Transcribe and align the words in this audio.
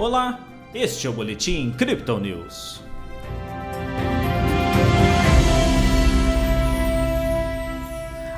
Olá, 0.00 0.48
este 0.72 1.06
é 1.06 1.10
o 1.10 1.12
Boletim 1.12 1.72
Crypto 1.72 2.18
News. 2.18 2.80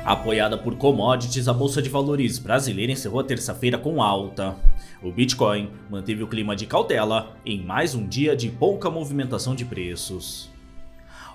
Apoiada 0.03 0.57
por 0.57 0.75
commodities, 0.75 1.47
a 1.47 1.53
Bolsa 1.53 1.81
de 1.81 1.87
Valores 1.87 2.37
brasileira 2.37 2.91
encerrou 2.91 3.21
a 3.21 3.23
terça-feira 3.23 3.77
com 3.77 4.03
alta. 4.03 4.57
O 5.01 5.09
Bitcoin 5.09 5.71
manteve 5.89 6.21
o 6.21 6.27
clima 6.27 6.53
de 6.53 6.65
cautela 6.65 7.37
em 7.45 7.63
mais 7.63 7.95
um 7.95 8.05
dia 8.05 8.35
de 8.35 8.49
pouca 8.49 8.89
movimentação 8.89 9.55
de 9.55 9.63
preços. 9.63 10.51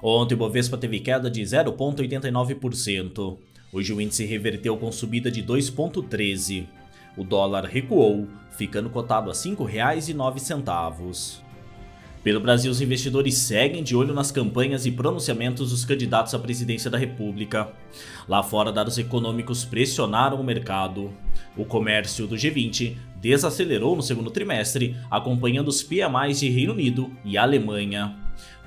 Ontem 0.03 0.35
o 0.35 0.37
Bovespa 0.39 0.77
teve 0.77 1.01
queda 1.01 1.31
de 1.31 1.41
0,89%. 1.41 3.39
Hoje 3.73 3.95
o 3.95 4.01
índice 4.01 4.27
reverteu 4.27 4.77
com 4.77 4.93
subida 4.93 5.31
de 5.31 5.43
2,13%. 5.43 6.78
O 7.19 7.25
dólar 7.25 7.65
recuou, 7.65 8.29
ficando 8.53 8.89
cotado 8.89 9.29
a 9.29 9.35
R$ 9.35 9.41
5,09. 9.41 11.41
Pelo 12.23 12.39
Brasil, 12.39 12.71
os 12.71 12.81
investidores 12.81 13.39
seguem 13.39 13.83
de 13.83 13.97
olho 13.97 14.15
nas 14.15 14.31
campanhas 14.31 14.87
e 14.87 14.93
pronunciamentos 14.93 15.71
dos 15.71 15.85
candidatos 15.85 16.33
à 16.33 16.39
presidência 16.39 16.89
da 16.89 16.97
República. 16.97 17.73
Lá 18.29 18.41
fora, 18.41 18.71
dados 18.71 18.99
econômicos 18.99 19.65
pressionaram 19.65 20.41
o 20.41 20.45
mercado. 20.45 21.11
O 21.57 21.65
comércio 21.65 22.25
do 22.29 22.37
G20 22.37 22.97
desacelerou 23.17 23.97
no 23.97 24.03
segundo 24.03 24.31
trimestre, 24.31 24.97
acompanhando 25.11 25.67
os 25.67 25.83
PMIs 25.83 26.39
de 26.39 26.49
Reino 26.49 26.73
Unido 26.73 27.11
e 27.25 27.37
Alemanha. 27.37 28.17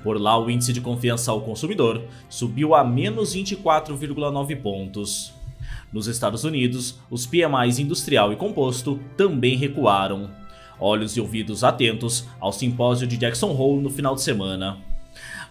Por 0.02 0.20
lá, 0.20 0.38
o 0.38 0.50
índice 0.50 0.74
de 0.74 0.82
confiança 0.82 1.30
ao 1.30 1.40
consumidor 1.40 2.04
subiu 2.28 2.74
a 2.74 2.84
menos 2.84 3.34
24,9 3.34 4.60
pontos. 4.60 5.32
Nos 5.92 6.06
Estados 6.06 6.44
Unidos, 6.44 6.98
os 7.10 7.26
PMIs 7.26 7.78
industrial 7.78 8.32
e 8.32 8.36
composto 8.36 8.98
também 9.16 9.56
recuaram. 9.56 10.30
Olhos 10.80 11.16
e 11.16 11.20
ouvidos 11.20 11.62
atentos 11.62 12.26
ao 12.40 12.52
simpósio 12.52 13.06
de 13.06 13.16
Jackson 13.16 13.50
Hole 13.50 13.82
no 13.82 13.90
final 13.90 14.14
de 14.14 14.22
semana. 14.22 14.78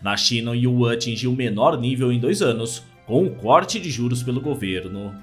Na 0.01 0.17
China, 0.17 0.51
o 0.51 0.55
yuan 0.55 0.93
atingiu 0.93 1.31
o 1.31 1.35
menor 1.35 1.79
nível 1.79 2.11
em 2.11 2.19
dois 2.19 2.41
anos, 2.41 2.83
com 3.05 3.25
o 3.25 3.35
corte 3.35 3.79
de 3.79 3.89
juros 3.89 4.23
pelo 4.23 4.41
governo. 4.41 5.13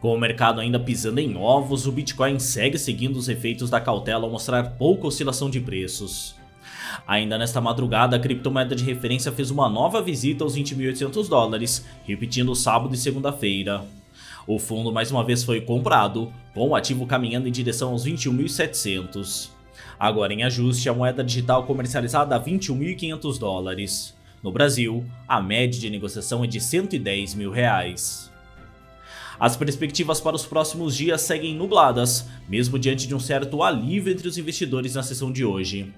Com 0.00 0.14
o 0.14 0.18
mercado 0.18 0.60
ainda 0.60 0.80
pisando 0.80 1.20
em 1.20 1.36
ovos, 1.36 1.86
o 1.86 1.92
Bitcoin 1.92 2.38
segue 2.38 2.78
seguindo 2.78 3.16
os 3.16 3.28
efeitos 3.28 3.70
da 3.70 3.80
cautela 3.80 4.24
ao 4.24 4.30
mostrar 4.30 4.70
pouca 4.72 5.06
oscilação 5.06 5.48
de 5.48 5.60
preços. 5.60 6.34
Ainda 7.06 7.38
nesta 7.38 7.60
madrugada, 7.60 8.16
a 8.16 8.18
criptomoeda 8.18 8.74
de 8.74 8.84
referência 8.84 9.30
fez 9.30 9.50
uma 9.50 9.68
nova 9.68 10.02
visita 10.02 10.42
aos 10.42 10.56
20.800 10.56 11.28
dólares, 11.28 11.86
repetindo 12.04 12.54
sábado 12.54 12.94
e 12.94 12.98
segunda-feira. 12.98 13.84
O 14.46 14.58
fundo 14.58 14.92
mais 14.92 15.10
uma 15.10 15.24
vez 15.24 15.44
foi 15.44 15.60
comprado, 15.60 16.32
com 16.52 16.68
o 16.68 16.74
ativo 16.74 17.06
caminhando 17.06 17.46
em 17.46 17.52
direção 17.52 17.90
aos 17.90 18.04
21.700. 18.04 19.50
Agora 19.98 20.32
em 20.32 20.42
ajuste, 20.42 20.88
a 20.88 20.94
moeda 20.94 21.22
digital 21.22 21.64
comercializada 21.64 22.34
a 22.34 22.40
21.500 22.40 23.38
dólares. 23.38 24.16
No 24.42 24.50
Brasil, 24.50 25.04
a 25.28 25.40
média 25.40 25.80
de 25.80 25.88
negociação 25.88 26.42
é 26.42 26.48
de 26.48 26.60
110 26.60 27.34
mil 27.34 27.52
reais. 27.52 28.31
As 29.38 29.56
perspectivas 29.56 30.20
para 30.20 30.36
os 30.36 30.46
próximos 30.46 30.96
dias 30.96 31.22
seguem 31.22 31.54
nubladas, 31.54 32.26
mesmo 32.48 32.78
diante 32.78 33.06
de 33.06 33.14
um 33.14 33.20
certo 33.20 33.62
alívio 33.62 34.12
entre 34.12 34.28
os 34.28 34.38
investidores 34.38 34.94
na 34.94 35.02
sessão 35.02 35.32
de 35.32 35.44
hoje. 35.44 35.92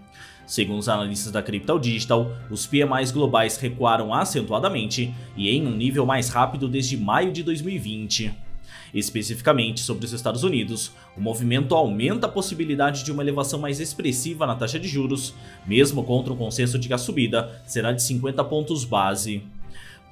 Segundo 0.46 0.78
os 0.78 0.88
analistas 0.88 1.32
da 1.32 1.42
Crypto 1.42 1.78
Digital, 1.78 2.30
os 2.50 2.66
PMIs 2.66 3.10
globais 3.10 3.56
recuaram 3.56 4.12
acentuadamente 4.12 5.12
e 5.36 5.48
em 5.48 5.66
um 5.66 5.74
nível 5.74 6.04
mais 6.04 6.28
rápido 6.28 6.68
desde 6.68 6.96
maio 6.96 7.32
de 7.32 7.42
2020. 7.42 8.44
Especificamente 8.92 9.80
sobre 9.80 10.04
os 10.04 10.12
Estados 10.12 10.44
Unidos, 10.44 10.92
o 11.16 11.20
movimento 11.20 11.74
aumenta 11.74 12.26
a 12.26 12.30
possibilidade 12.30 13.02
de 13.02 13.10
uma 13.10 13.22
elevação 13.22 13.58
mais 13.58 13.80
expressiva 13.80 14.46
na 14.46 14.54
taxa 14.54 14.78
de 14.78 14.86
juros, 14.86 15.34
mesmo 15.66 16.04
contra 16.04 16.32
o 16.32 16.36
consenso 16.36 16.78
de 16.78 16.86
que 16.86 16.94
a 16.94 16.98
subida 16.98 17.60
será 17.66 17.90
de 17.90 18.02
50 18.02 18.44
pontos 18.44 18.84
base. 18.84 19.42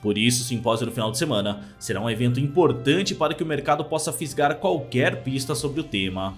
Por 0.02 0.18
isso, 0.18 0.42
o 0.42 0.44
simpósio 0.44 0.84
no 0.84 0.92
final 0.92 1.12
de 1.12 1.16
semana 1.16 1.60
será 1.78 2.00
um 2.00 2.10
evento 2.10 2.40
importante 2.40 3.14
para 3.14 3.34
que 3.34 3.42
o 3.42 3.46
mercado 3.46 3.84
possa 3.84 4.12
fisgar 4.12 4.56
qualquer 4.56 5.22
pista 5.22 5.54
sobre 5.54 5.80
o 5.80 5.84
tema. 5.84 6.34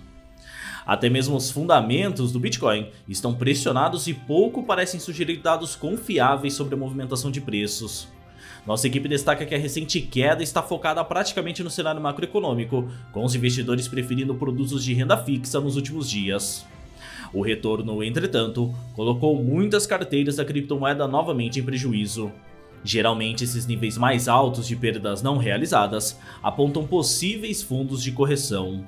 Até 0.87 1.09
mesmo 1.09 1.35
os 1.35 1.51
fundamentos 1.51 2.31
do 2.31 2.39
Bitcoin 2.39 2.91
estão 3.09 3.35
pressionados 3.35 4.07
e 4.07 4.13
pouco 4.13 4.65
parecem 4.65 5.01
sugerir 5.01 5.39
dados 5.39 5.75
confiáveis 5.75 6.53
sobre 6.53 6.75
a 6.75 6.79
movimentação 6.79 7.31
de 7.31 7.41
preços. 7.41 8.07
Nossa 8.67 8.87
equipe 8.87 9.09
destaca 9.09 9.47
que 9.47 9.55
a 9.55 9.59
recente 9.59 9.99
queda 10.01 10.43
está 10.43 10.63
focada 10.63 11.03
praticamente 11.03 11.63
no 11.63 11.71
cenário 11.71 12.03
macroeconômico, 12.03 12.87
com 13.13 13.25
os 13.25 13.35
investidores 13.35 13.89
preferindo 13.89 14.35
produtos 14.35 14.85
de 14.85 14.93
renda 14.93 15.17
fixa 15.17 15.59
nos 15.59 15.77
últimos 15.77 16.11
dias. 16.11 16.67
O 17.33 17.43
retorno, 17.43 18.03
entretanto, 18.03 18.75
colocou 18.95 19.43
muitas 19.43 19.87
carteiras 19.87 20.37
da 20.37 20.45
criptomoeda 20.45 21.09
novamente 21.09 21.59
em 21.59 21.63
prejuízo. 21.63 22.31
Geralmente, 22.85 23.45
esses 23.45 23.67
níveis 23.67 23.97
mais 23.97 24.29
altos 24.29 24.67
de 24.67 24.77
perdas 24.77 25.23
não 25.23 25.39
realizadas 25.39 26.19
apontam 26.43 26.87
possíveis 26.87 27.63
fundos 27.63 28.03
de 28.03 28.13
correção. 28.13 28.85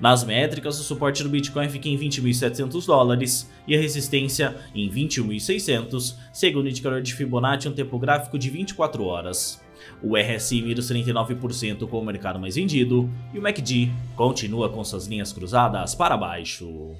Nas 0.00 0.22
métricas, 0.22 0.78
o 0.78 0.84
suporte 0.84 1.24
do 1.24 1.28
Bitcoin 1.28 1.68
fica 1.68 1.88
em 1.88 1.98
20.700 1.98 2.86
dólares 2.86 3.50
e 3.66 3.74
a 3.74 3.80
resistência 3.80 4.56
em 4.72 4.88
21.600, 4.88 6.14
segundo 6.32 6.66
o 6.66 6.68
indicador 6.68 7.02
de 7.02 7.12
Fibonacci 7.12 7.68
um 7.68 7.72
tempo 7.72 7.98
gráfico 7.98 8.38
de 8.38 8.48
24 8.48 9.04
horas. 9.04 9.60
O 10.00 10.16
RSI 10.16 10.62
mira 10.62 10.78
os 10.78 10.90
39% 10.90 11.88
com 11.88 11.98
o 11.98 12.04
mercado 12.04 12.38
mais 12.38 12.54
vendido 12.54 13.10
e 13.34 13.38
o 13.40 13.42
MACD 13.42 13.90
continua 14.14 14.68
com 14.68 14.84
suas 14.84 15.06
linhas 15.06 15.32
cruzadas 15.32 15.96
para 15.96 16.16
baixo. 16.16 16.94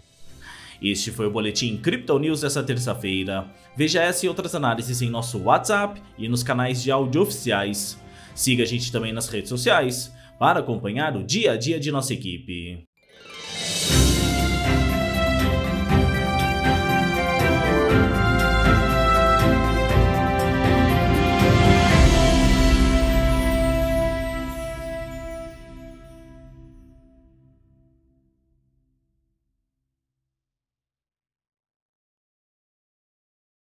Este 0.80 1.10
foi 1.10 1.26
o 1.26 1.30
Boletim 1.30 1.76
Crypto 1.76 2.18
News 2.18 2.40
dessa 2.40 2.62
terça-feira. 2.62 3.50
Veja 3.76 4.02
essa 4.02 4.24
e 4.24 4.28
outras 4.28 4.54
análises 4.54 5.02
em 5.02 5.10
nosso 5.10 5.38
WhatsApp 5.38 6.00
e 6.16 6.28
nos 6.28 6.42
canais 6.42 6.82
de 6.82 6.90
áudio 6.90 7.22
oficiais. 7.22 8.00
Siga 8.34 8.62
a 8.62 8.66
gente 8.66 8.92
também 8.92 9.12
nas 9.12 9.28
redes 9.28 9.48
sociais 9.48 10.12
para 10.38 10.60
acompanhar 10.60 11.16
o 11.16 11.24
dia 11.24 11.52
a 11.52 11.56
dia 11.56 11.80
de 11.80 11.90
nossa 11.90 12.14
equipe. 12.14 12.87